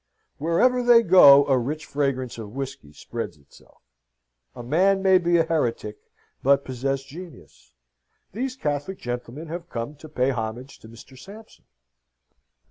Wherever 0.39 0.81
they 0.81 1.03
go 1.03 1.45
a 1.45 1.59
rich 1.59 1.85
fragrance 1.85 2.39
of 2.39 2.55
whisky 2.55 2.91
spreads 2.91 3.37
itself. 3.37 3.83
A 4.55 4.63
man 4.63 5.03
may 5.03 5.19
be 5.19 5.37
a 5.37 5.43
heretic, 5.43 5.99
but 6.41 6.65
possess 6.65 7.03
genius: 7.03 7.75
these 8.33 8.55
Catholic 8.55 8.97
gentlemen 8.97 9.47
have 9.49 9.69
come 9.69 9.93
to 9.97 10.09
pay 10.09 10.31
homage 10.31 10.79
to 10.79 10.89
Mr. 10.89 11.15
Sampson. 11.15 11.65